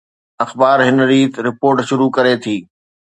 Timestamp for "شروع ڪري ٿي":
1.89-2.55